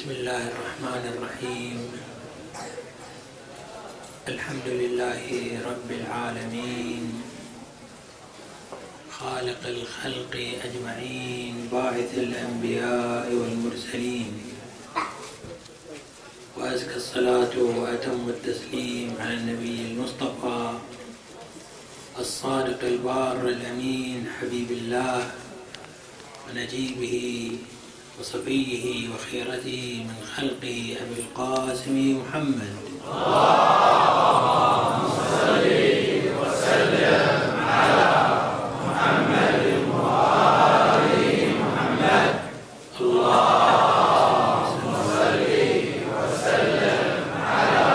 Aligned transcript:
بسم 0.00 0.16
الله 0.24 0.44
الرحمن 0.48 1.04
الرحيم. 1.12 1.78
الحمد 4.28 4.68
لله 4.80 5.24
رب 5.60 5.90
العالمين. 5.90 7.04
خالق 9.12 9.62
الخلق 9.66 10.34
أجمعين 10.64 11.68
باعث 11.72 12.16
الأنبياء 12.16 13.28
والمرسلين. 13.28 14.32
وأزكى 16.56 16.96
الصلاة 16.96 17.54
وأتم 17.60 18.24
التسليم 18.28 19.20
على 19.20 19.34
النبي 19.34 19.92
المصطفى 19.92 20.62
الصادق 22.18 22.80
البار 22.84 23.48
الأمين 23.48 24.32
حبيب 24.40 24.70
الله. 24.70 25.30
ونجيبه 26.48 27.16
وصفيه 28.18 29.08
وخيرته 29.14 30.04
من 30.08 30.18
خلقه 30.36 30.96
أبي 31.02 31.20
القاسم 31.20 31.96
محمد 32.20 32.76
اللهم 33.70 35.02
صل 35.30 35.66
وسلم 36.40 37.40
على 37.68 38.10
محمد 38.86 39.62
وآل 39.94 41.08
محمد 41.60 42.34
اللهم 43.00 44.84
صل 45.14 45.40
وسلم 46.10 47.00
على 47.52 47.88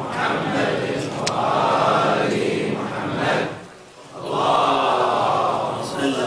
محمد 0.00 0.82
وآل 1.18 2.32
محمد 2.78 3.40
اللهم 4.16 5.76
صل 5.94 6.18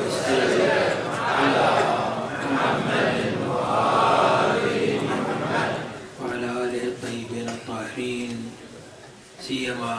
وسلم 0.00 0.92
على 1.34 1.66
محمد 2.44 3.16
وآل 3.48 4.64
محمد 5.06 5.72
وعلى 6.20 6.46
آله 6.64 6.82
الطيبين 6.92 7.48
الطاهرين 7.48 8.38
سيما 9.40 9.96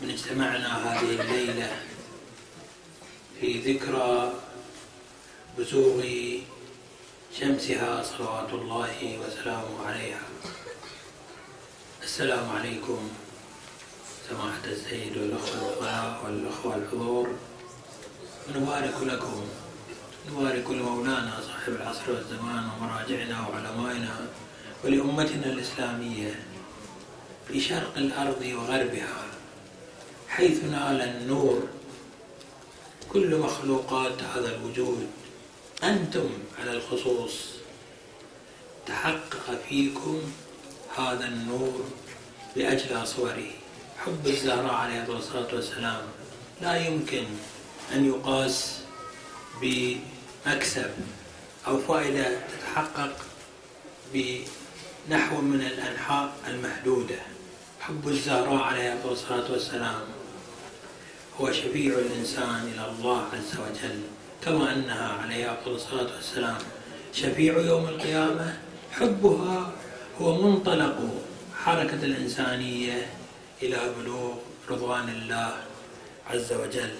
من 0.00 0.10
اجتمعنا 0.10 0.70
هذه 0.84 1.10
الليلة 1.20 1.70
في 3.60 3.72
ذكرى 3.72 4.32
بزوغ 5.58 6.02
شمسها 7.40 8.02
صلوات 8.02 8.52
الله 8.52 9.18
وسلامه 9.20 9.86
عليها. 9.86 10.20
السلام 12.02 12.50
عليكم 12.50 13.08
سماحة 14.28 14.64
السيد 14.64 15.16
والأخوة 15.16 15.68
الفضلاء 15.68 16.20
والأخوة 16.24 16.76
الحضور. 16.76 17.28
ونبارك 18.48 18.94
لكم 19.02 19.44
نبارك 20.30 20.70
لمولانا 20.70 21.40
صاحب 21.46 21.72
العصر 21.72 22.10
والزمان 22.10 22.64
ومراجعنا 22.70 23.48
وعلمائنا 23.48 24.26
ولأمتنا 24.84 25.46
الإسلامية 25.46 26.42
في 27.48 27.60
شرق 27.60 27.96
الأرض 27.96 28.42
وغربها 28.42 29.24
حيث 30.28 30.64
نال 30.64 31.00
النور 31.00 31.68
كل 33.12 33.38
مخلوقات 33.38 34.22
هذا 34.22 34.56
الوجود 34.56 35.06
أنتم 35.84 36.28
على 36.60 36.72
الخصوص. 36.72 37.32
تحقق 38.86 39.60
فيكم 39.68 40.20
هذا 40.96 41.24
النور 41.28 41.84
بأجلى 42.56 43.06
صوره. 43.06 43.50
حب 43.98 44.26
الزهراء 44.26 44.74
عليه 44.74 45.04
الصلاة 45.08 45.54
والسلام 45.54 46.02
لا 46.60 46.86
يمكن 46.86 47.24
أن 47.92 48.06
يقاس 48.06 48.78
بمكسب 49.60 50.90
أو 51.66 51.78
فائدة 51.78 52.38
تتحقق 52.48 53.16
بنحو 54.14 55.40
من 55.40 55.60
الأنحاء 55.60 56.32
المحدودة. 56.48 57.18
حب 57.80 58.08
الزهراء 58.08 58.62
عليه 58.62 59.04
الصلاة 59.04 59.52
والسلام 59.52 60.19
هو 61.38 61.52
شفيع 61.52 61.98
الإنسان 61.98 62.72
إلى 62.74 62.84
الله 62.90 63.22
عز 63.32 63.52
وجل 63.60 64.00
كما 64.44 64.74
أنها 64.74 65.08
عليه 65.08 65.58
الصلاة 65.66 66.14
والسلام. 66.16 66.58
شفيع 67.12 67.58
يوم 67.58 67.88
القيامة 67.88 68.58
حبها 68.92 69.72
هو 70.20 70.42
منطلق 70.42 70.98
حركة 71.64 72.02
الإنسانية 72.02 73.06
إلى 73.62 73.78
بلوغ 73.98 74.34
رضوان 74.70 75.08
الله 75.08 75.52
عز 76.30 76.52
وجل. 76.52 76.94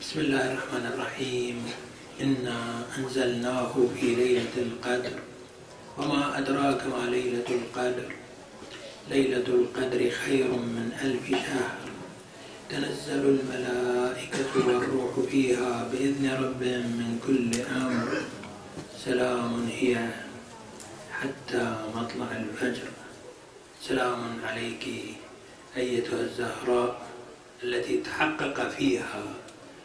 بسم 0.00 0.20
الله 0.20 0.52
الرحمن 0.52 0.86
الرحيم. 0.94 1.62
إنا 2.20 2.82
أنزلناه 2.98 3.74
في 4.00 4.14
ليلة 4.14 4.54
القدر. 4.56 5.18
وما 5.98 6.38
أدراك 6.38 6.86
ما 6.86 7.10
ليلة 7.10 7.44
القدر؟ 7.50 8.08
ليلة 9.10 9.46
القدر 9.46 10.10
خير 10.10 10.48
من 10.48 10.92
ألف 11.02 11.30
شهر. 11.30 11.85
تنزل 12.70 13.40
الملائكة 13.40 14.66
والروح 14.66 15.20
فيها 15.30 15.88
بإذن 15.92 16.30
ربهم 16.42 16.86
من 17.00 17.20
كل 17.26 17.60
أمر. 17.76 18.22
سلام 19.04 19.68
هي 19.68 20.08
حتى 21.12 21.76
مطلع 21.94 22.26
الفجر. 22.36 22.88
سلام 23.82 24.40
عليك 24.44 24.84
أيتها 25.76 26.20
الزهراء 26.20 27.06
التي 27.62 28.00
تحقق 28.00 28.68
فيها 28.68 29.22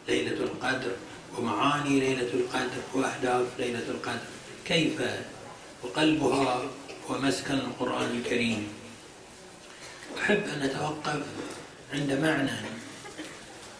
ليلة 0.08 0.44
القدر 0.44 0.92
ومعاني 1.38 2.00
ليلة 2.00 2.30
القدر 2.34 2.82
وأهداف 2.94 3.46
ليلة 3.58 3.88
القدر. 3.88 4.26
كيف 4.64 5.02
وقلبها 5.82 6.62
هو 7.10 7.18
مسكن 7.18 7.54
القرآن 7.54 8.10
الكريم؟ 8.10 8.68
أحب 10.18 10.42
أن 10.54 10.62
أتوقف 10.62 11.22
عند 11.92 12.12
معنى 12.12 12.50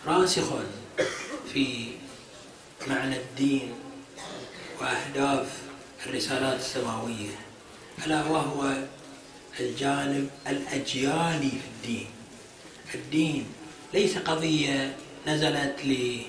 راسخ 0.07 0.45
في 1.53 1.87
معنى 2.87 3.17
الدين 3.17 3.75
وأهداف 4.81 5.47
الرسالات 6.07 6.61
السماوية 6.61 7.35
ألا 8.07 8.25
وهو 8.25 8.75
الجانب 9.61 10.31
الأجيالي 10.47 11.51
في 11.51 11.69
الدين. 11.77 12.07
الدين 12.95 13.47
ليس 13.95 14.19
قضية 14.19 14.97
نزلت 15.27 15.85
لي 15.85 16.27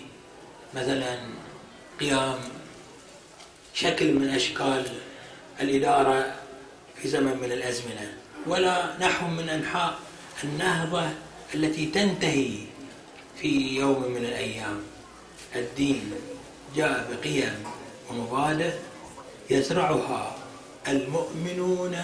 مثلا 0.73 1.19
قيام 1.99 2.39
شكل 3.73 4.13
من 4.13 4.29
أشكال 4.29 4.85
الإدارة 5.61 6.35
في 7.01 7.07
زمن 7.07 7.37
من 7.37 7.51
الأزمنة 7.51 8.13
ولا 8.47 8.97
نحو 8.99 9.27
من 9.27 9.49
أنحاء 9.49 9.99
النهضة 10.43 11.09
التي 11.55 11.85
تنتهي 11.85 12.49
في 13.41 13.75
يوم 13.75 14.11
من 14.11 14.25
الأيام. 14.25 14.79
الدين 15.55 16.11
جاء 16.75 17.09
بقيم 17.11 17.63
ومبادئ 18.09 18.73
يزرعها 19.49 20.35
المؤمنون 20.87 21.97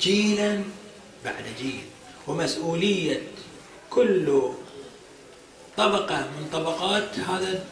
جيلا 0.00 0.62
بعد 1.24 1.44
جيل 1.58 1.84
ومسؤولية 2.26 3.22
كل 3.90 4.42
طبقة 5.76 6.20
من 6.20 6.48
طبقات 6.52 7.18
هذا 7.18 7.64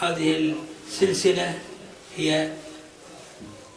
هذه 0.00 0.54
السلسلة 0.88 1.58
هي 2.16 2.52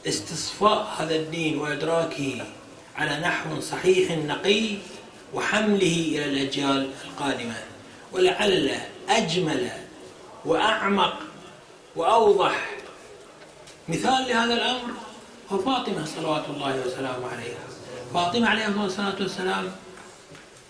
استصفاء 0.08 0.96
هذا 0.98 1.16
الدين 1.16 1.58
وإدراكه 1.58 2.46
على 2.96 3.20
نحو 3.20 3.60
صحيح 3.60 4.12
نقي 4.12 4.78
وحمله 5.34 5.98
إلى 6.16 6.26
الأجيال 6.26 6.92
القادمة. 7.06 7.56
ولعل 8.12 8.72
أجمل 9.10 9.70
وأعمق 10.46 11.14
وأوضح 11.96 12.70
مثال 13.88 14.28
لهذا 14.28 14.54
الأمر 14.54 14.94
هو 15.52 15.58
فاطمة 15.58 16.06
صلوات 16.06 16.46
الله 16.50 16.82
وسلامه 16.86 17.28
عليها. 17.32 17.66
فاطمة 18.14 18.50
عليه 18.50 18.68
الصلاة 18.86 19.16
والسلام 19.20 19.72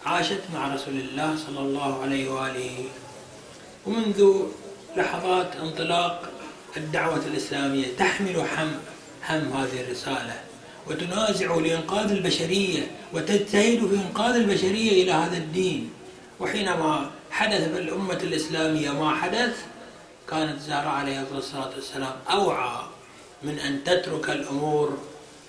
عاشت 0.05 0.41
مع 0.53 0.73
رسول 0.73 0.93
الله 0.93 1.35
صلى 1.47 1.59
الله 1.59 2.01
عليه 2.01 2.29
وآله. 2.29 2.85
ومنذ 3.85 4.33
لحظات 4.97 5.55
انطلاق 5.55 6.31
الدعوة 6.77 7.25
الإسلامية 7.27 7.87
تحمل 7.97 8.35
هم 8.35 8.79
هم 9.29 9.53
هذه 9.53 9.81
الرسالة. 9.81 10.48
وتنازع 10.87 11.55
لإنقاذ 11.55 12.11
البشرية 12.11 12.91
وتجتهد 13.13 13.87
في 13.87 13.95
إنقاذ 13.95 14.35
البشرية 14.35 15.03
إلى 15.03 15.11
هذا 15.11 15.37
الدين. 15.37 15.91
وحينما 16.39 17.11
حدث 17.31 17.73
في 17.73 17.77
الأمة 17.77 18.13
الإسلامية 18.23 18.91
ما 18.91 19.15
حدث 19.15 19.57
كانت 20.29 20.55
الزهراء 20.55 20.87
عليه 20.87 21.25
الصلاة 21.31 21.71
والسلام 21.75 22.13
أوعى 22.31 22.81
من 23.43 23.59
أن 23.59 23.83
تترك 23.83 24.29
الأمور 24.29 24.97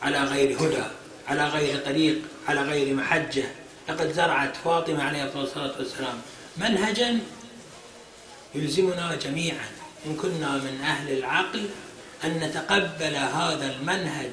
على 0.03 0.25
غير 0.25 0.57
هدى 0.57 0.85
على 1.29 1.49
غير 1.49 1.79
طريق 1.85 2.19
على 2.49 2.63
غير 2.63 2.95
محجة. 2.95 3.45
لقد 3.89 4.13
زرعت 4.13 4.57
فاطمة 4.57 5.03
عليه 5.03 5.25
الصلاة 5.25 5.79
والسلام 5.79 6.19
منهجا 6.57 7.19
يلزمنا 8.55 9.19
جميعا 9.25 9.69
إن 10.07 10.17
كنا 10.17 10.57
من 10.57 10.81
أهل 10.85 11.19
العقل 11.19 11.69
أن 12.25 12.31
نتقبل 12.31 13.17
هذا 13.17 13.75
المنهج 13.77 14.31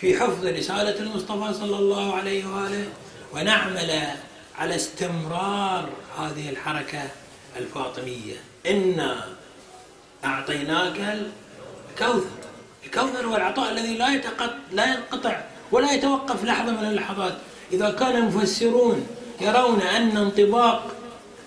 في 0.00 0.20
حفظ 0.20 0.46
رسالة 0.46 1.00
المصطفى 1.00 1.54
صلى 1.54 1.76
الله 1.76 2.14
عليه 2.14 2.46
وآله 2.46 2.84
ونعمل 3.34 3.90
على 4.58 4.76
استمرار 4.76 5.88
هذه 6.18 6.50
الحركة 6.50 7.02
الفاطمية. 7.56 8.34
إنا 8.66 9.24
أعطيناك 10.24 11.26
الكوثر 11.90 12.26
الكوثر 12.86 13.26
هو 13.26 13.36
العطاء 13.36 13.72
الذي 13.72 13.94
لا 13.94 14.08
يتقط 14.14 14.50
لا 14.72 14.94
ينقطع 14.94 15.40
ولا 15.72 15.92
يتوقف 15.92 16.44
لحظة 16.44 16.72
من 16.72 16.88
اللحظات. 16.88 17.34
إذا 17.72 17.90
كان 17.90 18.16
المفسرون 18.16 19.06
يرون 19.40 19.80
أن 19.80 20.16
انطباق 20.16 20.92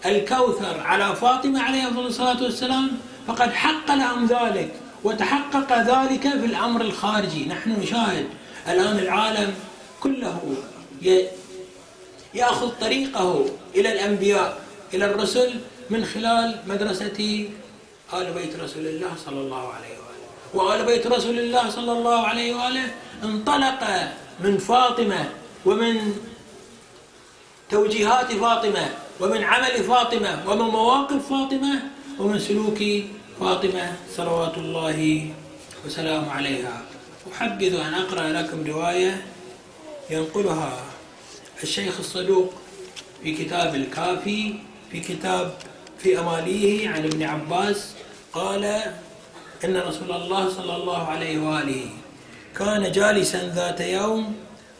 الكوثر 0.05 0.79
على 0.79 1.15
فاطمة 1.15 1.63
عليه 1.63 1.87
الصلاة 1.87 2.43
والسلام 2.43 2.91
فقد 3.27 3.53
حق 3.53 3.95
لهم 3.95 4.25
ذلك 4.25 4.73
وتحقق 5.03 5.77
ذلك 5.77 6.21
في 6.21 6.45
الأمر 6.45 6.81
الخارجي. 6.81 7.45
نحن 7.45 7.71
نشاهد 7.81 8.27
الآن 8.67 8.99
العالم 8.99 9.53
كله 10.03 10.55
يأخذ 12.33 12.69
طريقه 12.81 13.45
إلى 13.75 13.91
الأنبياء 13.91 14.61
إلى 14.93 15.05
الرسل 15.05 15.59
من 15.89 16.05
خلال 16.05 16.59
مدرسة 16.67 17.49
آل 18.13 18.33
بيت 18.33 18.59
رسول 18.59 18.87
الله 18.87 19.11
صلى 19.25 19.39
الله 19.39 19.73
عليه 19.73 19.95
وآله. 20.01 20.27
وآل 20.53 20.85
بيت 20.85 21.07
رسول 21.07 21.39
الله 21.39 21.69
صلى 21.69 21.91
الله 21.91 22.27
عليه 22.27 22.55
وآله 22.55 22.87
انطلق 23.23 23.81
من 24.39 24.57
فاطمة 24.57 25.29
ومن 25.65 25.95
توجيهات 27.69 28.31
فاطمة 28.31 28.89
ومن 29.19 29.43
عمل 29.43 29.83
فاطمة 29.83 30.43
ومن 30.47 30.65
مواقف 30.65 31.29
فاطمة 31.29 31.81
ومن 32.19 32.39
سلوك 32.39 32.79
فاطمة 33.39 33.95
صلوات 34.17 34.57
الله 34.57 35.29
وسلامه 35.85 36.31
عليها. 36.31 36.81
أحبذ 37.35 37.75
أن 37.75 37.93
أقرأ 37.93 38.27
لكم 38.29 38.67
رواية 38.67 39.25
ينقلها 40.09 40.83
الشيخ 41.63 41.99
الصدوق 41.99 42.53
في 43.23 43.35
كتاب 43.45 43.75
الكافي 43.75 44.53
في 44.91 44.99
كتاب 44.99 45.53
في 45.99 46.19
أماليه 46.19 46.89
عن 46.89 47.03
ابن 47.05 47.23
عباس 47.23 47.93
قال 48.33 48.65
إن 49.65 49.77
رسول 49.77 50.11
الله 50.11 50.49
صلى 50.49 50.75
الله 50.75 51.07
عليه 51.07 51.39
وآله 51.39 51.85
كان 52.57 52.91
جالسا 52.91 53.51
ذات 53.55 53.81
يوم 53.81 54.35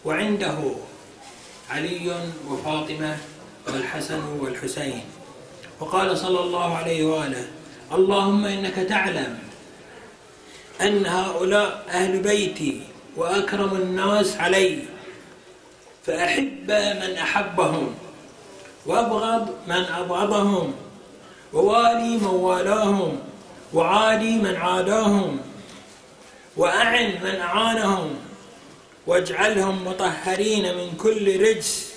وعنده 0.06 0.58
علي 1.70 2.16
وفاطمة 2.48 3.18
والحسن 3.68 4.24
والحسين 4.40 5.02
وقال 5.80 6.18
صلى 6.18 6.40
الله 6.40 6.76
عليه 6.78 7.06
وآله 7.06 7.48
اللهم 7.92 8.46
إنك 8.46 8.76
تعلم 8.76 9.40
أن 10.82 11.06
هؤلاء 11.06 11.86
أهل 11.90 12.20
بيتي 12.20 12.82
وأكرم 13.18 13.76
الناس 13.76 14.38
علي 14.38 14.80
فأحب 16.06 16.72
من 17.02 17.18
أحبهم 17.18 17.94
وأبغض 18.86 19.56
من 19.68 19.84
أبغضهم 19.86 20.74
ووالي 21.54 22.18
من 22.18 22.26
والاهم 22.26 23.20
وعادي 23.74 24.36
من 24.36 24.56
عاداهم 24.56 25.40
وأعن 26.58 27.06
من 27.24 27.36
أعانهم 27.40 28.16
واجعلهم 29.08 29.86
مطهرين 29.88 30.78
من 30.78 30.98
كل 30.98 31.42
رجس 31.42 31.92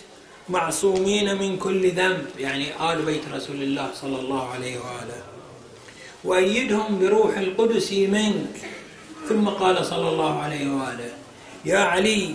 معصومين 0.48 1.38
من 1.38 1.56
كل 1.58 1.90
ذنب 1.90 2.26
يعني 2.38 2.92
آل 2.92 3.02
بيت 3.02 3.22
رسول 3.34 3.62
الله 3.62 3.90
صلى 3.94 4.20
الله 4.20 4.50
عليه 4.50 4.78
وآله. 4.78 5.33
وأيدهم 6.24 6.98
بروح 6.98 7.38
القدس 7.38 7.92
منك. 7.92 8.56
ثم 9.28 9.48
قال 9.48 9.86
صلى 9.86 10.08
الله 10.08 10.38
عليه 10.38 10.68
وآله 10.68 11.12
يا 11.64 11.78
علي 11.78 12.34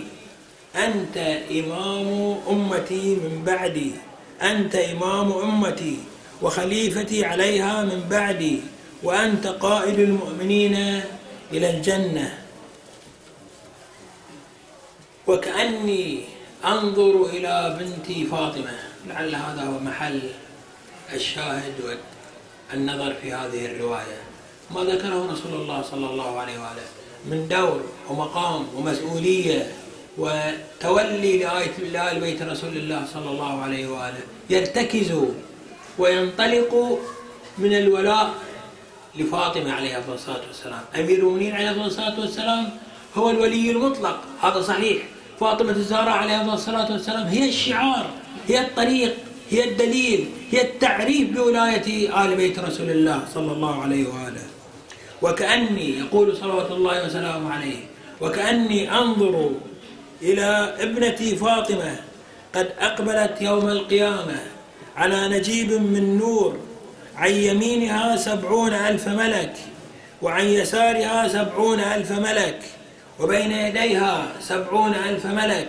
أنت 0.76 1.16
إمام 1.50 2.38
أمتي 2.50 3.14
من 3.14 3.42
بعدي 3.46 3.90
أنت 4.42 4.74
إمام 4.74 5.32
أمتي 5.32 5.98
وخليفتي 6.42 7.24
عليها 7.24 7.84
من 7.84 8.06
بعدي 8.10 8.60
وأنت 9.02 9.46
قائد 9.46 9.98
المؤمنين 9.98 11.02
إلى 11.52 11.70
الجنة. 11.70 12.38
وكأني 15.26 16.24
أنظر 16.64 17.26
إلى 17.26 17.78
بنتي 17.80 18.26
فاطمة 18.26 18.78
لعل 19.06 19.34
هذا 19.34 19.62
هو 19.62 19.78
محل 19.78 20.20
الشاهد 21.14 21.74
والنظر 22.72 23.14
في 23.22 23.32
هذه 23.32 23.66
الرواية. 23.66 24.20
ما 24.70 24.80
ذكره 24.80 25.32
رسول 25.32 25.60
الله 25.60 25.82
صلى 25.82 26.06
الله 26.06 26.38
عليه 26.38 26.58
وآله. 26.58 26.86
من 27.26 27.48
دور 27.48 27.82
ومقام 28.08 28.66
ومسؤولية 28.76 29.72
وتولي 30.18 31.38
لآية 31.38 31.78
لآل 31.92 32.20
بيت 32.20 32.42
رسول 32.42 32.76
الله 32.76 33.04
صلى 33.14 33.30
الله 33.30 33.62
عليه 33.62 33.88
وآله. 33.88 34.20
يرتكز 34.50 35.12
وينطلق 35.98 36.98
من 37.58 37.76
الولاء 37.76 38.30
لفاطمة 39.16 39.72
عليها 39.72 40.04
الصلاة 40.14 40.46
والسلام. 40.46 40.80
أمير 40.94 41.18
المؤمنين 41.18 41.54
عليه 41.54 41.70
الصلاة 41.70 42.20
والسلام 42.20 42.70
هو 43.16 43.30
الولي 43.30 43.70
المطلق. 43.70 44.20
هذا 44.42 44.62
صحيح. 44.62 45.02
فاطمة 45.40 45.70
الزهراء 45.70 46.16
عليها 46.16 46.54
الصلاة 46.54 46.92
والسلام 46.92 47.26
هي 47.26 47.48
الشعار 47.48 48.06
هي 48.48 48.60
الطريق. 48.60 49.16
هي 49.50 49.64
الدليل 49.64 50.28
هي 50.50 50.62
التعريف 50.62 51.30
بولاية 51.30 52.24
آل 52.24 52.34
بيت 52.34 52.58
رسول 52.58 52.90
الله 52.90 53.24
صلى 53.34 53.52
الله 53.52 53.82
عليه 53.82 54.06
وآله. 54.08 54.42
وكأني 55.22 55.98
يقول 55.98 56.36
صلوات 56.36 56.70
الله 56.70 57.06
وسلامه 57.06 57.52
عليه 57.52 57.76
وكأني 58.20 58.92
أنظر 58.92 59.50
إلى 60.22 60.74
ابنتي 60.80 61.36
فاطمة 61.36 61.96
قد 62.54 62.68
أقبلت 62.78 63.42
يوم 63.42 63.68
القيامة 63.68 64.40
على 64.96 65.28
نجيب 65.28 65.72
من 65.72 66.18
نور 66.18 66.56
عن 67.16 67.30
يمينها 67.30 68.16
سبعون 68.16 68.72
ألف 68.72 69.08
ملك 69.08 69.54
وعن 70.22 70.44
يسارها 70.44 71.28
سبعون 71.28 71.80
ألف 71.80 72.12
ملك 72.12 72.58
وبين 73.20 73.52
يديها 73.52 74.32
سبعون 74.40 74.94
ألف 74.94 75.26
ملك. 75.26 75.68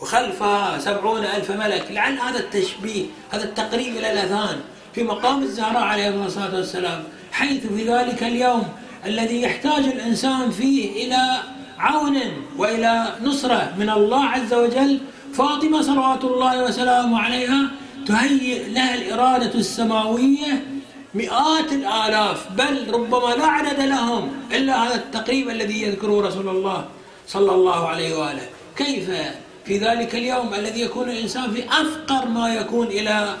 وخلفها 0.00 0.78
سبعون 0.78 1.24
ألف 1.24 1.50
ملك. 1.50 1.86
لعل 1.90 2.18
هذا 2.18 2.38
التشبيه 2.38 3.04
هذا 3.30 3.44
التقريب 3.44 3.96
إلى 3.96 4.12
الأذهان 4.12 4.60
في 4.94 5.02
مقام 5.02 5.42
الزهراء 5.42 5.82
عليه 5.82 6.26
الصلاة 6.26 6.54
والسلام. 6.54 7.04
حيث 7.32 7.66
في 7.66 7.84
ذلك 7.84 8.22
اليوم 8.22 8.68
الذي 9.06 9.42
يحتاج 9.42 9.84
الإنسان 9.84 10.50
فيه 10.50 11.06
إلى 11.06 11.42
عون 11.78 12.16
وإلى 12.56 13.14
نصرة 13.22 13.74
من 13.78 13.90
الله 13.90 14.24
عز 14.24 14.54
وجل 14.54 15.00
فاطمة 15.34 15.82
صلوات 15.82 16.24
الله 16.24 16.64
وسلامه 16.64 17.20
عليها 17.20 17.70
تهيئ 18.06 18.68
لها 18.68 18.94
الإرادة 18.94 19.54
السماوية 19.54 20.64
مئات 21.14 21.72
الآلاف. 21.72 22.46
بل 22.56 22.94
ربما 22.94 23.34
لا 23.34 23.46
عدد 23.46 23.80
لهم 23.80 24.32
إلا 24.52 24.86
هذا 24.86 24.94
التقريب 24.94 25.50
الذي 25.50 25.82
يذكره 25.82 26.26
رسول 26.26 26.48
الله 26.48 26.84
صلى 27.28 27.52
الله 27.54 27.88
عليه 27.88 28.18
وآله. 28.18 28.46
كيف 28.76 29.10
في 29.70 29.78
ذلك 29.78 30.14
اليوم 30.14 30.54
الذي 30.54 30.80
يكون 30.80 31.10
الإنسان 31.10 31.54
في 31.54 31.64
أفقر 31.68 32.28
ما 32.28 32.54
يكون 32.54 32.86
إلى 32.86 33.36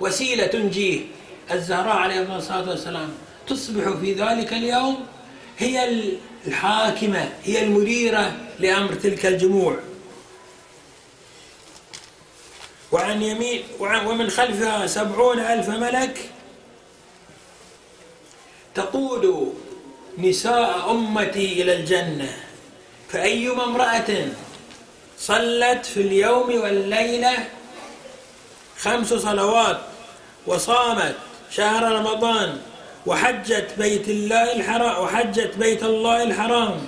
وسيلة 0.00 0.46
تنجيه. 0.46 1.00
الزهراء 1.50 1.96
عليه 1.96 2.36
الصلاة 2.36 2.68
والسلام 2.68 3.14
تصبح 3.46 3.88
في 4.00 4.12
ذلك 4.12 4.52
اليوم 4.52 5.06
هي 5.58 6.00
الحاكمة 6.46 7.32
هي 7.44 7.64
المديرة 7.64 8.32
لأمر 8.58 8.94
تلك 8.94 9.26
الجموع. 9.26 9.78
وعن 12.92 13.22
يمين 13.22 13.62
ومن 13.80 14.30
خلفها 14.30 14.86
سبعون 14.86 15.38
ألف 15.38 15.68
ملك 15.68 16.30
تقود 18.74 19.54
نساء 20.18 20.90
أمتي 20.90 21.62
إلى 21.62 21.76
الجنة 21.76 22.36
فأيما 23.08 23.64
امرأة 23.64 24.28
صلت 25.24 25.86
في 25.86 26.00
اليوم 26.00 26.60
والليلة 26.60 27.48
خمس 28.78 29.14
صلوات 29.14 29.80
وصامت 30.46 31.14
شهر 31.50 31.92
رمضان 31.92 32.58
وحجت 33.06 33.74
بيت 33.78 34.08
الله 34.08 34.52
الحرام 34.56 35.02
وحجت 35.04 35.56
بيت 35.56 35.82
الله 35.82 36.22
الحرام 36.22 36.86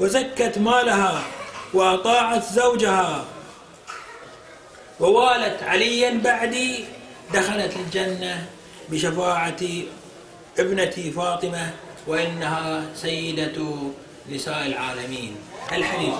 وزكت 0.00 0.58
مالها 0.58 1.22
وأطاعت 1.74 2.44
زوجها. 2.44 3.24
ووالت 5.00 5.62
عليا 5.62 6.20
بعدي 6.24 6.84
دخلت 7.34 7.76
الجنة 7.76 8.46
بشفاعة 8.88 9.62
ابنتي 10.58 11.10
فاطمة 11.10 11.70
وإنها 12.06 12.84
سيدة 12.94 13.62
نساء 14.30 14.66
العالمين. 14.66 15.36
الحديث 15.72 16.14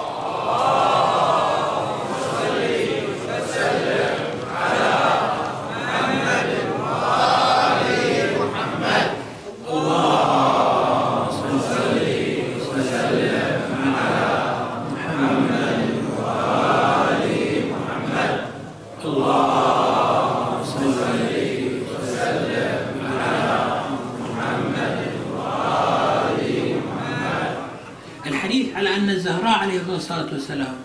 محمد 28.75 29.09
الزهراء 29.09 29.59
عليه 29.59 29.79
الصلاة 30.05 30.33
والسلام. 30.33 30.77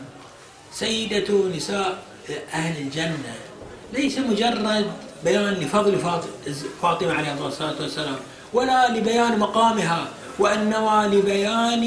سيدة 0.73 1.27
نساء 1.55 2.03
أهل 2.53 2.81
الجنة 2.81 3.33
ليس 3.93 4.17
مجرد 4.17 4.85
بيان 5.23 5.53
لفضل 5.53 5.97
فاطمة 6.81 7.13
عليه 7.13 7.47
الصلاة 7.47 7.75
والسلام 7.81 8.15
ولا 8.53 8.97
لبيان 8.97 9.39
مقامها 9.39 10.07
وإنما 10.39 11.09
لبيان 11.13 11.83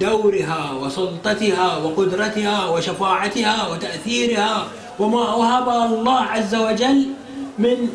دورها 0.00 0.72
وسلطتها 0.72 1.76
وقدرتها 1.76 2.64
وشفاعتها 2.66 3.68
وتأثيرها 3.68 4.66
وما 4.98 5.34
وهب 5.34 5.92
الله 5.92 6.20
عز 6.20 6.54
وجل 6.54 7.06
من 7.58 7.88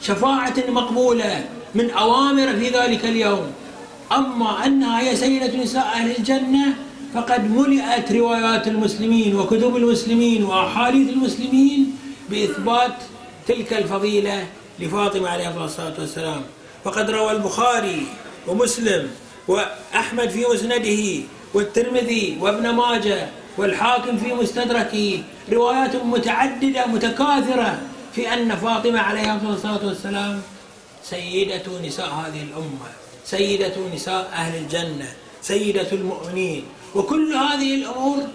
شفاعة 0.00 0.54
مقبولة 0.68 1.44
من 1.74 1.90
أوامر 1.90 2.48
في 2.56 2.68
ذلك 2.68 3.04
اليوم. 3.04 3.52
أما 4.12 4.66
أنها 4.66 5.00
هي 5.00 5.16
سيدة 5.16 5.62
نساء 5.62 5.86
أهل 5.86 6.16
الجنة 6.18 6.66
فقد 7.14 7.50
ملئت 7.50 8.12
روايات 8.12 8.68
المسلمين 8.68 9.36
وكتب 9.36 9.76
المسلمين 9.76 10.44
وأحاديث 10.44 11.08
المسلمين 11.08 11.96
بإثبات 12.30 12.94
تلك 13.48 13.72
الفضيلة 13.72 14.46
لفاطمة 14.78 15.28
عليه 15.28 15.64
الصلاة 15.64 15.94
والسلام. 15.98 16.42
فقد 16.84 17.10
روى 17.10 17.32
البخاري 17.32 18.06
ومسلم 18.46 19.10
وأحمد 19.48 20.30
في 20.30 20.44
مسنده 20.54 21.24
والترمذي 21.54 22.36
وابن 22.40 22.70
ماجه 22.70 23.28
والحاكم 23.58 24.18
في 24.18 24.34
مستدركه 24.34 25.22
روايات 25.52 25.96
متعددة 25.96 26.86
متكاثرة 26.86 27.78
في 28.14 28.34
أن 28.34 28.56
فاطمة 28.56 29.00
عليها 29.00 29.40
الصلاة 29.48 29.86
والسلام 29.86 30.42
سيدة 31.04 31.62
نساء 31.84 32.06
هذه 32.06 32.42
الأمة 32.42 32.88
سيدة 33.24 33.72
نساء 33.94 34.30
أهل 34.32 34.58
الجنة 34.62 35.08
سيدة 35.42 35.92
المؤمنين. 35.92 36.64
وكل 36.94 37.34
هذه 37.34 37.74
الأمور 37.74 38.28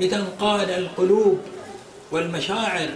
لتنقاد 0.00 0.70
القلوب 0.70 1.40
والمشاعر 2.12 2.88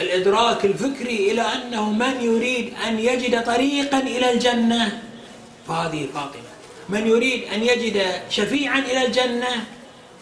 والإدراك 0.00 0.64
الفكري 0.64 1.32
إلى 1.32 1.42
أنه 1.42 1.92
من 1.92 2.20
يريد 2.20 2.74
أن 2.86 2.98
يجد 2.98 3.44
طريقا 3.44 3.98
إلى 3.98 4.32
الجنة؟ 4.32 5.02
فهذه 5.68 6.08
فاطمة. 6.14 6.42
من 6.88 7.06
يريد 7.06 7.44
أن 7.44 7.62
يجد 7.62 8.02
شفيعا 8.30 8.78
إلى 8.78 9.06
الجنة؟ 9.06 9.64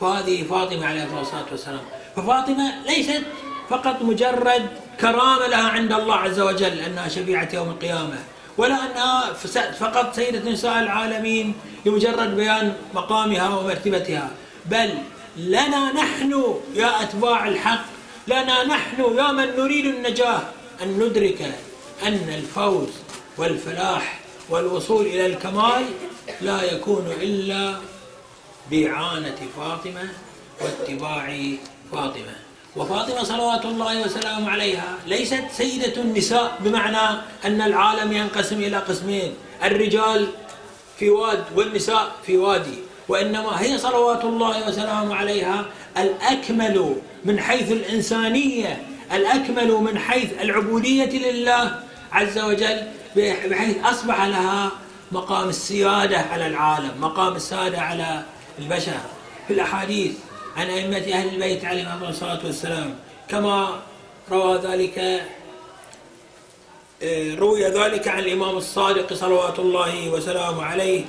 فهذه 0.01 0.43
فاطمة 0.43 0.87
عليه 0.87 1.21
الصلاة 1.21 1.47
والسلام. 1.51 1.81
ففاطمة 2.17 2.87
ليست 2.87 3.23
فقط 3.69 4.03
مجرد 4.03 4.67
كرامة 5.01 5.47
لها 5.47 5.69
عند 5.69 5.93
الله 5.93 6.15
عز 6.15 6.41
وجل 6.41 6.81
أنها 6.81 7.09
شفيعة 7.09 7.49
يوم 7.55 7.69
القيامة. 7.69 8.19
ولا 8.59 8.75
أنها 8.75 9.33
فقط 9.73 10.17
سيدة 10.17 10.51
نساء 10.51 10.79
العالمين 10.79 11.55
لمجرد 11.87 12.37
بيان 12.37 12.77
مقامها 12.95 13.49
ومرتبتها. 13.49 14.31
بل 14.67 14.95
لنا 15.37 15.93
نحن 15.93 16.55
يا 16.75 17.03
أتباع 17.03 17.49
الحق 17.49 17.85
لنا 18.29 18.65
نحن 18.65 19.01
يا 19.19 19.33
من 19.33 19.57
نريد 19.57 19.87
النجاة. 19.87 20.43
أن 20.83 20.89
ندرك 20.99 21.55
أن 22.07 22.29
الفوز 22.35 22.89
والفلاح 23.39 24.21
والوصول 24.49 25.07
إلى 25.07 25.27
الكمال 25.27 25.85
لا 26.41 26.63
يكون 26.63 27.07
إلا 27.21 27.75
بإعانة 28.71 29.37
فاطمة 29.57 30.09
واتباع 30.61 31.39
فاطمة. 31.93 32.46
وفاطمة 32.77 33.23
صلوات 33.23 33.65
الله 33.65 34.03
وسلامه 34.03 34.51
عليها 34.51 34.95
ليست 35.07 35.45
سيدة 35.53 36.03
النساء 36.03 36.59
بمعنى 36.61 37.21
أن 37.45 37.61
العالم 37.61 38.13
ينقسم 38.13 38.57
إلى 38.57 38.77
قسمين 38.77 39.35
الرجال 39.65 40.29
في 40.99 41.11
واد 41.11 41.45
والنساء 41.57 42.13
في 42.27 42.37
وادي 42.37 42.79
وإنما 43.09 43.63
هي 43.63 43.79
صلوات 43.79 44.25
الله 44.25 44.69
وسلامه 44.69 45.15
عليها 45.15 45.65
الأكمل 45.99 46.97
من 47.25 47.41
حيث 47.41 47.73
الإنسانية 47.73 48.83
الأكمل 49.13 49.71
من 49.73 49.99
حيث 49.99 50.31
العبودية 50.41 51.31
لله 51.31 51.81
عز 52.13 52.39
وجل 52.39 52.83
بحيث 53.17 53.77
أصبح 53.85 54.25
لها 54.25 54.71
مقام 55.13 55.49
السيادة 55.49 56.19
على 56.19 56.47
العالم 56.47 56.91
مقام 57.01 57.37
السادة 57.37 57.81
على 57.81 58.23
البشر. 58.59 59.01
في 59.49 59.53
الأحاديث 59.55 60.13
عن 60.57 60.71
أئمة 60.71 60.97
أهل 60.97 61.29
البيت 61.35 61.65
عليهم 61.65 62.05
الصلاة 62.05 62.41
والسلام. 62.45 62.95
كما 63.29 63.81
روى 64.31 64.59
ذلك 64.59 64.99
آه، 67.03 67.35
روي 67.35 67.65
ذلك 67.67 68.09
عن 68.09 68.19
الإمام 68.19 68.57
الصادق 68.57 69.13
صلوات 69.13 69.59
الله 69.59 70.09
وسلامه 70.11 70.65
عليه 70.65 71.05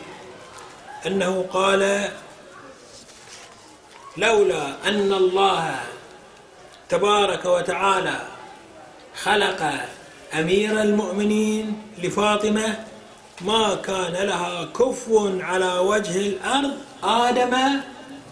أنه 1.06 1.46
قال 1.54 2.10
لولا 4.18 4.68
أن 4.88 5.14
الله 5.14 5.76
تبارك 6.90 7.46
وتعالى 7.46 8.20
خلق 9.16 9.74
أمير 10.34 10.82
المؤمنين 10.82 11.82
لفاطمة 12.04 12.84
ما 13.42 13.76
كان 13.76 14.14
لها 14.14 14.66
كفو 14.66 15.40
على 15.42 15.80
وجه 15.80 16.18
الأرض 16.18 16.74
آدم 17.04 17.56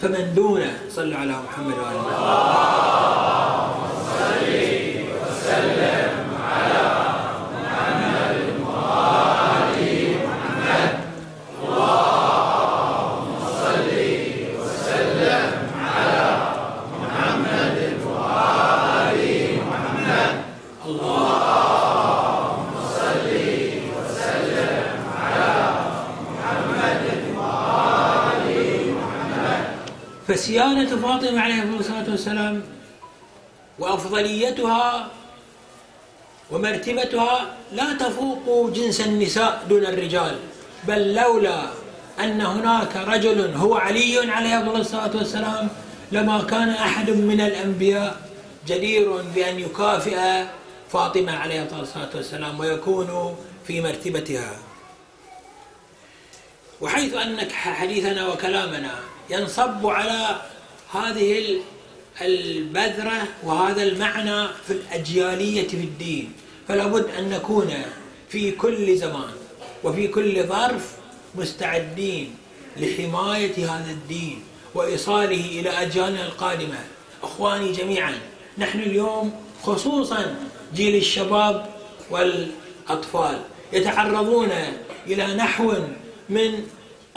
فمن 0.02 0.34
دونه 0.36 0.72
صلوا 0.90 1.18
على 1.18 1.32
محمد 1.32 1.74
وآل 1.78 1.98
محمد 1.98 3.25
فسيادة 30.36 30.98
فاطمة 30.98 31.42
عليه 31.42 31.64
الصلاة 31.64 32.06
والسلام 32.10 32.64
وأفضليتها 33.80 35.08
ومرتبتها 36.52 37.56
لا 37.72 37.94
تفوق 37.94 38.70
جنس 38.70 39.02
النساء 39.02 39.66
دون 39.70 39.86
الرجال 39.86 40.36
بل 40.88 41.14
لولا 41.16 41.70
أن 42.20 42.42
هناك 42.42 42.96
رجل 42.96 43.54
هو 43.56 43.76
علي 43.76 44.32
عليه 44.32 44.60
الصلاة 44.60 45.12
والسلام 45.16 45.70
لما 46.12 46.44
كان 46.44 46.70
أحد 46.70 47.10
من 47.10 47.42
الأنبياء 47.42 48.18
جدير 48.68 49.22
بأن 49.36 49.60
يكافئ 49.60 50.44
فاطمة 50.92 51.38
عليه 51.38 51.68
الصلاة 51.82 52.10
والسلام 52.16 52.60
ويكون 52.60 53.36
في 53.68 53.82
مرتبتها. 53.82 54.52
وحيث 56.82 57.14
أن 57.14 57.52
حديثنا 57.52 58.28
وكلامنا 58.28 59.00
ينصب 59.30 59.88
على 59.88 60.42
هذه 60.92 61.60
البذرة 62.22 63.28
وهذا 63.44 63.84
المعنى 63.84 64.48
في 64.68 64.74
الأجيالية 64.74 65.68
في 65.68 65.78
الدين. 65.78 66.34
فلا 66.68 66.88
بد 66.88 67.10
أن 67.20 67.30
نكون 67.30 67.74
في 68.30 68.52
كل 68.52 68.98
زمان 68.98 69.32
وفي 69.84 70.08
كل 70.08 70.44
ظرف 70.44 70.92
مستعدين 71.36 72.36
لحماية 72.78 73.72
هذا 73.72 73.92
الدين 73.92 74.44
وإيصاله 74.76 75.60
إلى 75.60 75.70
أجيالنا 75.70 76.26
القادمة. 76.26 76.80
أخواني 77.24 77.72
جميعا 77.72 78.20
نحن 78.58 78.80
اليوم 78.80 79.42
خصوصا 79.64 80.36
جيل 80.76 80.96
الشباب 80.96 81.70
والأطفال 82.12 83.42
يتعرضون 83.74 84.52
إلى 85.08 85.36
نحو 85.36 85.74
من 86.30 86.64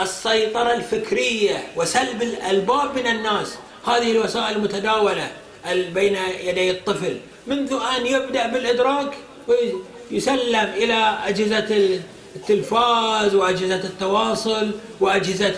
السيطرة 0.00 0.72
الفكرية 0.74 1.64
وسلب 1.76 2.22
الألباب 2.22 2.98
من 2.98 3.06
الناس. 3.06 3.54
هذه 3.86 4.12
الوسائل 4.12 4.56
المتداولة 4.56 5.30
بين 5.94 6.16
يدي 6.44 6.70
الطفل. 6.70 7.16
منذ 7.46 7.72
أن 7.98 8.06
يبدأ 8.06 8.46
بالإدراك 8.46 9.14
ويسلم 9.48 10.72
إلى 10.76 11.18
أجهزة 11.26 11.98
التلفاز 12.36 13.34
وأجهزة 13.34 13.84
التواصل 13.84 14.70
وأجهزة 15.00 15.54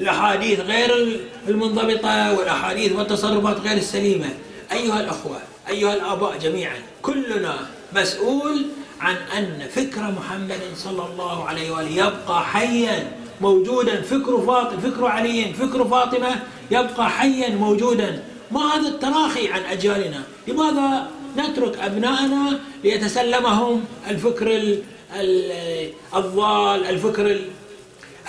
الأحاديث 0.00 0.60
غير 0.60 1.20
المنضبطة 1.48 2.38
والأحاديث 2.38 2.92
والتصرفات 2.92 3.60
غير 3.60 3.76
السليمة. 3.76 4.28
أيها 4.72 5.00
الأخوة 5.00 5.38
أيها 5.68 5.94
الآباء 5.94 6.38
جميعا 6.38 6.82
كلنا 7.02 7.66
مسؤول 7.92 8.66
عن 9.00 9.16
أن 9.36 9.68
فكر 9.68 10.00
محمد 10.00 10.60
صلى 10.76 11.06
الله 11.06 11.44
عليه 11.44 11.70
وآله 11.70 11.90
يبقى 11.90 12.44
حيا 12.44 13.12
موجودا. 13.40 14.00
فكر 14.02 14.42
فاطمة 14.46 14.80
فكر 14.80 15.06
علي 15.06 15.54
فكر 15.54 15.84
فاطمة 15.88 16.42
يبقى 16.70 17.10
حيا 17.10 17.48
موجودا. 17.48 18.22
ما 18.50 18.74
هذا 18.74 18.88
التراخي 18.88 19.48
عن 19.48 19.60
أجيالنا؟ 19.60 20.22
لماذا 20.48 21.08
نترك 21.36 21.78
أبنائنا 21.78 22.58
ليتسلمهم 22.84 23.84
الفكر 24.08 24.76
الضال 26.16 26.86
الفكر 26.86 27.40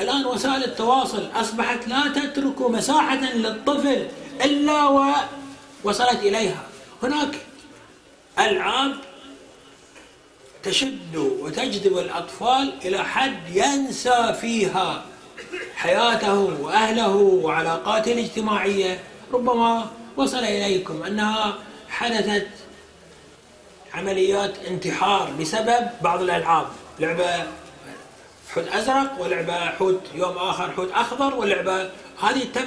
الآن 0.02 0.26
وسائل 0.26 0.64
التواصل 0.64 1.24
أصبحت 1.36 1.88
لا 1.88 2.08
تترك 2.16 2.62
مساحة 2.62 3.34
للطفل 3.34 4.08
إلا 4.46 4.88
ووصلت 4.88 6.20
إليها. 6.24 6.64
هناك 7.04 7.36
ألعاب 8.40 8.96
تشد 10.64 11.16
وتجذب 11.16 11.98
الأطفال 11.98 12.74
إلى 12.86 13.04
حد 13.04 13.56
ينسى 13.56 14.38
فيها 14.42 15.04
حياته 15.76 16.40
وأهله 16.62 17.16
وعلاقاته 17.16 18.14
الاجتماعية. 18.14 19.00
ربما 19.34 19.90
وصل 20.18 20.44
إليكم 20.44 21.04
أنها 21.04 21.56
حدثت 21.90 22.48
عمليات 23.94 24.54
انتحار 24.68 25.32
بسبب 25.40 25.90
بعض 26.02 26.22
الألعاب 26.22 26.68
لعبة 27.00 27.44
حوت 28.50 28.68
أزرق 28.68 29.22
ولعبة 29.22 29.66
حوت 29.66 30.02
يوم 30.16 30.38
آخر 30.38 30.72
حوت 30.72 30.92
أخضر 30.92 31.36
ولعبة 31.36 31.90
هذه 32.22 32.44
تم 32.54 32.66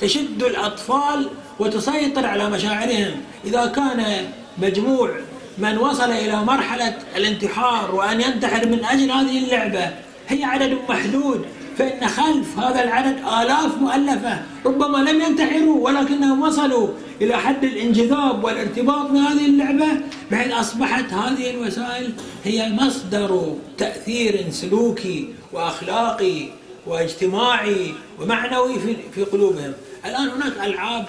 تشد 0.00 0.42
الأطفال 0.42 1.30
وتسيطر 1.58 2.26
على 2.26 2.50
مشاعرهم. 2.50 3.24
إذا 3.44 3.66
كان 3.66 4.32
مجموع 4.58 5.16
من 5.58 5.78
وصل 5.78 6.10
إلى 6.10 6.36
مرحلة 6.44 6.94
الانتحار 7.16 7.94
وأن 7.94 8.20
ينتحر 8.20 8.66
من 8.66 8.84
أجل 8.84 9.10
هذه 9.10 9.44
اللعبة 9.44 9.90
هي 10.28 10.44
عدد 10.44 10.78
محدود 10.88 11.46
فإن 11.78 12.08
خلف 12.08 12.58
هذا 12.58 12.84
العدد 12.84 13.16
آلاف 13.18 13.78
مؤلفة 13.80 14.42
ربما 14.66 14.98
لم 14.98 15.20
ينتحروا 15.20 15.84
ولكنهم 15.84 16.42
وصلوا 16.42 16.88
إلى 17.20 17.36
حد 17.36 17.64
الانجذاب 17.64 18.44
والارتباط 18.44 19.10
بهذه 19.10 19.46
اللعبة 19.46 19.86
بحيث 20.30 20.52
أصبحت 20.52 21.12
هذه 21.12 21.50
الوسائل 21.50 22.12
هي 22.44 22.72
مصدر 22.72 23.56
تأثير 23.78 24.50
سلوكي 24.50 25.28
وأخلاقي 25.52 26.48
واجتماعي 26.86 27.94
ومعنوي 28.20 28.78
في 29.14 29.24
قلوبهم. 29.24 29.72
الآن 30.06 30.28
هناك 30.28 30.52
ألعاب 30.66 31.06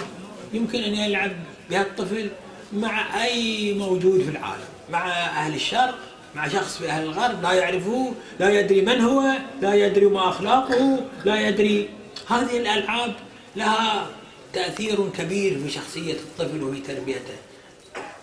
يمكن 0.53 0.79
أن 0.83 0.93
يلعب 0.93 1.31
بها 1.69 1.81
الطفل. 1.81 2.29
مع 2.73 3.23
أي 3.23 3.73
موجود 3.73 4.21
في 4.21 4.29
العالم. 4.29 4.65
مع 4.89 5.11
أهل 5.11 5.55
الشرق 5.55 5.99
مع 6.35 6.47
شخص 6.47 6.77
في 6.77 6.89
أهل 6.89 7.03
الغرب 7.03 7.41
لا 7.43 7.51
يعرفوه 7.51 8.13
لا 8.39 8.59
يدري 8.59 8.81
من 8.81 9.01
هو 9.01 9.33
لا 9.61 9.73
يدري 9.73 10.05
ما 10.05 10.29
أخلاقه 10.29 10.99
لا 11.25 11.47
يدري. 11.47 11.89
هذه 12.27 12.57
الألعاب 12.57 13.13
لها 13.55 14.07
تأثير 14.53 15.09
كبير 15.09 15.59
في 15.59 15.69
شخصية 15.69 16.13
الطفل 16.13 16.63
وفي 16.63 16.79
تربيته. 16.79 17.35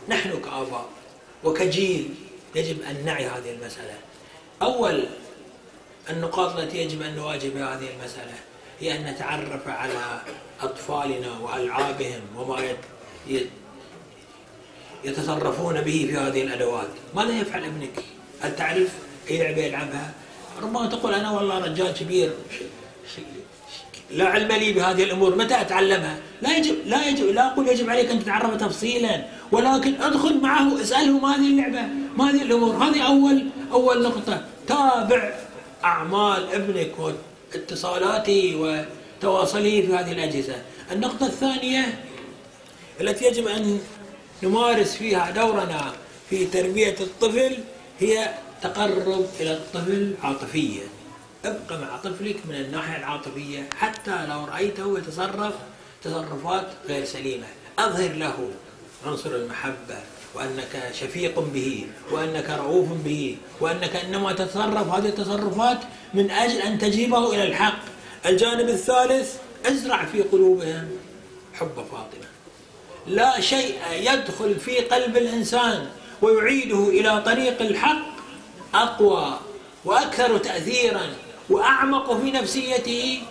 نحن 0.09 0.31
كآباء 0.31 0.89
وكجيل 1.45 2.09
يجب 2.55 2.83
أن 2.83 3.05
نعي 3.05 3.27
هذه 3.27 3.51
المسألة. 3.51 3.95
أول 4.63 5.05
النقاط 6.11 6.59
التي 6.59 6.79
يجب 6.79 7.03
أن 7.03 7.17
نواجه 7.17 7.49
بها 7.49 7.75
هذه 7.75 7.89
المسألة 8.01 8.35
هي 8.81 8.97
أن 8.97 9.05
نتعرف 9.05 9.69
على 9.69 10.21
أطفالنا 10.61 11.39
وألعابهم 11.39 12.21
وما 12.37 12.75
يتصرفون 15.05 15.81
به 15.81 16.07
في 16.11 16.17
هذه 16.17 16.43
الأدوات، 16.43 16.89
ماذا 17.15 17.41
يفعل 17.41 17.65
ابنك؟ 17.65 18.05
هل 18.41 18.57
تعرف 18.57 18.89
اي 19.31 19.39
لعبه 19.39 19.63
يلعبها؟ 19.63 20.13
ربما 20.63 20.87
تقول 20.87 21.15
أنا 21.15 21.31
والله 21.31 21.59
رجال 21.59 21.95
كبير 21.95 22.31
لا 24.11 24.25
علم 24.25 24.53
لي 24.53 24.73
بهذه 24.73 25.03
الأمور، 25.03 25.37
متى 25.37 25.61
أتعلمها؟ 25.61 26.19
لا 26.43 26.57
يجب 26.57 26.75
لا 26.87 27.09
يجب 27.09 27.27
لا 27.27 27.53
أقول 27.53 27.69
يجب 27.69 27.91
عليك 27.91 28.11
أن 28.11 28.25
تتعرف 28.25 28.57
تفصيلا، 28.57 29.25
ولكن 29.53 29.95
ادخل 30.03 30.41
معه 30.41 30.83
اسأله 30.83 31.19
ما 31.19 31.37
هذه 31.37 31.47
اللعبة؟ 31.47 31.83
ما 32.17 32.31
هذه 32.31 32.43
الأمور؟ 32.43 32.77
هذه 32.77 33.03
أول 33.07 33.45
أول 33.73 34.03
نقطة، 34.03 34.45
تابع 34.69 35.35
أعمال 35.85 36.53
ابنك 36.53 36.93
واتصالاته 36.99 38.57
وتواصله 38.57 39.81
في 39.81 39.95
هذه 39.95 40.13
الأجهزة. 40.13 40.55
النقطة 40.93 41.27
الثانية 41.27 42.05
التي 43.01 43.25
يجب 43.25 43.47
أن 43.47 43.81
نمارس 44.43 44.95
فيها 44.95 45.31
دورنا 45.31 45.93
في 46.31 46.45
تربية 46.45 46.97
الطفل 47.01 47.59
هي 47.99 48.35
تقرب 48.63 49.27
إلى 49.41 49.53
الطفل 49.53 50.15
عاطفيا. 50.23 50.83
ابقى 51.45 51.79
مع 51.79 51.97
طفلك 51.97 52.37
من 52.49 52.55
الناحية 52.55 52.97
العاطفية 52.97 53.69
حتى 53.79 54.27
لو 54.27 54.45
رأيته 54.45 54.99
يتصرف 54.99 55.55
تصرفات 56.05 56.67
غير 56.89 57.05
سليمة. 57.05 57.47
أظهر 57.79 58.13
له 58.13 58.49
عنصر 59.07 59.31
المحبة 59.35 59.99
وأنك 60.35 60.93
شفيق 60.93 61.41
به 61.41 61.87
وأنك 62.13 62.51
رؤوف 62.51 62.89
به 63.05 63.37
وأنك 63.61 63.97
إنما 63.97 64.33
تتصرف 64.33 64.89
هذه 64.89 65.09
التصرفات 65.09 65.79
من 66.15 66.31
أجل 66.31 66.59
أن 66.59 66.79
تجيبه 66.79 67.35
إلى 67.35 67.43
الحق. 67.43 67.83
الجانب 68.27 68.69
الثالث 68.69 69.37
ازرع 69.67 70.05
في 70.05 70.23
قلوبهم 70.23 70.89
حب 71.55 71.75
فاطمة. 71.75 72.31
لا 73.07 73.41
شيء 73.41 73.75
يدخل 73.93 74.55
في 74.55 74.81
قلب 74.81 75.17
الإنسان 75.17 75.87
ويعيده 76.23 76.89
إلى 76.89 77.23
طريق 77.27 77.63
الحق 77.63 78.11
أقوى 78.75 79.39
وأكثر 79.85 80.39
تأثيرا 80.39 81.03
وأعمق 81.51 82.21
في 82.21 82.31
نفسيته 82.31 83.23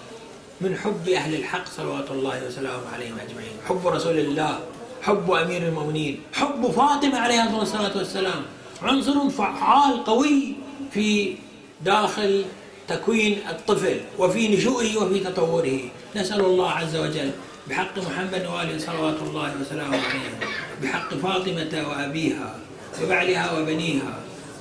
من 0.61 0.77
حب 0.77 1.09
أهل 1.09 1.35
الحق 1.35 1.65
صلوات 1.77 2.11
الله 2.11 2.47
وسلامه 2.47 2.89
عليهم 2.93 3.17
أجمعين. 3.19 3.51
حب 3.69 3.87
رسول 3.87 4.19
الله 4.19 4.59
حب 5.01 5.31
أمير 5.31 5.61
المؤمنين 5.61 6.21
حب 6.33 6.71
فاطمة 6.71 7.19
عليها 7.19 7.61
الصلاة 7.61 7.97
والسلام. 7.97 8.45
عنصر 8.81 9.29
فعال 9.29 10.03
قوي 10.03 10.55
في 10.91 11.35
داخل 11.81 12.45
تكوين 12.89 13.37
الطفل 13.49 13.97
وفي 14.19 14.57
نشوئه 14.57 14.97
وفي 14.97 15.19
تطوره. 15.19 15.79
نسأل 16.15 16.41
الله 16.41 16.69
عز 16.71 16.95
وجل 16.95 17.31
بحق 17.69 17.97
محمد 17.97 18.45
وآله 18.45 18.77
صلوات 18.77 19.19
الله 19.21 19.51
وسلامه 19.61 19.97
عليه 19.97 20.35
بحق 20.83 21.13
فاطمة 21.13 21.73
وأبيها 21.89 22.55
وبعلها 23.03 23.59
وبنيها 23.59 24.13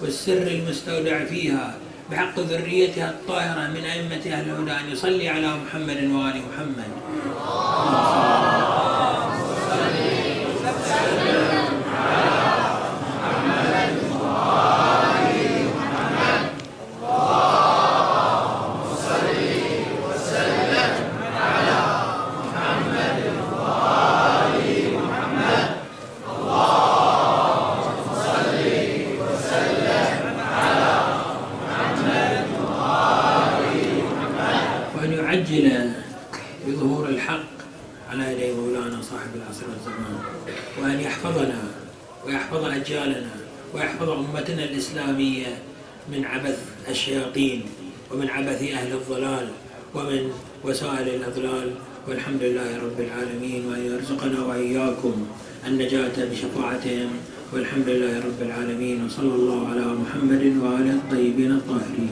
والسر 0.02 0.46
المستودع 0.46 1.24
فيها 1.24 1.76
بحق 2.10 2.40
ذريتها 2.40 3.10
الطاهرة 3.10 3.68
من 3.68 3.84
أئمة 3.84 4.24
أهل 4.34 4.50
الهدى 4.50 4.72
أن 4.72 4.92
يصلي 4.92 5.28
على 5.28 5.56
محمد 5.56 5.96
وآل 5.96 6.42
محمد. 6.48 6.90
الإسلامية 44.50 45.58
من 46.12 46.24
عبث 46.24 46.58
الشياطين 46.88 47.62
ومن 48.10 48.28
عبث 48.28 48.62
أهل 48.62 48.92
الضلال 48.92 49.48
ومن 49.94 50.30
وسائل 50.64 51.08
الأضلال 51.08 51.74
والحمد 52.08 52.42
لله 52.42 52.78
رب 52.78 53.00
العالمين 53.00 53.66
وأن 53.66 53.82
يرزقنا 53.86 54.44
وإياكم 54.44 55.26
النجاة 55.66 56.16
بشفاعتهم 56.30 57.10
والحمد 57.52 57.88
لله 57.88 58.18
رب 58.18 58.40
العالمين 58.42 59.04
وصلى 59.04 59.34
الله 59.34 59.68
على 59.68 59.86
محمد 59.86 60.44
وآله 60.62 60.94
الطيبين 60.94 61.52
الطاهرين. 61.52 62.06